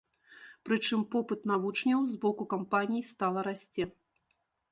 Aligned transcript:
Прычым 0.67 1.03
попыт 1.15 1.41
на 1.51 1.55
вучняў 1.65 2.01
з 2.15 2.17
боку 2.25 2.43
кампаній 2.55 3.03
стала 3.11 3.39
расце. 3.51 3.83